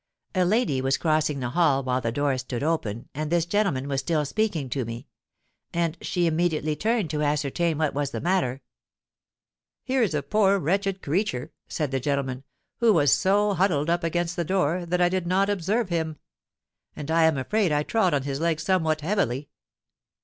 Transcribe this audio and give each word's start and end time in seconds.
A 0.33 0.45
lady 0.45 0.81
was 0.81 0.97
crossing 0.97 1.39
the 1.41 1.51
hall 1.51 1.83
while 1.83 2.01
the 2.01 2.11
door 2.11 2.35
stood 2.39 2.63
open 2.63 3.07
and 3.13 3.31
this 3.31 3.45
gentleman 3.45 3.87
was 3.87 3.99
still 3.99 4.25
speaking 4.25 4.67
to 4.71 4.83
me; 4.83 5.05
and 5.73 5.95
she 6.01 6.25
immediately 6.25 6.75
turned 6.75 7.11
to 7.11 7.21
ascertain 7.21 7.77
what 7.77 7.93
was 7.93 8.09
the 8.09 8.19
matter. 8.19 8.63
'Here's 9.83 10.15
a 10.15 10.23
poor, 10.23 10.57
wretched 10.57 11.03
creature,' 11.03 11.51
said 11.67 11.91
the 11.91 11.99
gentleman, 11.99 12.43
'who 12.79 12.93
was 12.93 13.13
so 13.13 13.53
huddled 13.53 13.91
up 13.91 14.03
against 14.03 14.35
the 14.35 14.43
door, 14.43 14.87
that 14.87 15.01
I 15.01 15.07
did 15.07 15.27
not 15.27 15.51
observe 15.51 15.89
him; 15.89 16.17
and 16.95 17.11
I 17.11 17.25
am 17.25 17.37
afraid 17.37 17.71
I 17.71 17.83
trod 17.83 18.15
on 18.15 18.23
his 18.23 18.39
leg 18.39 18.59
somewhat 18.59 19.01
heavily.' 19.01 19.49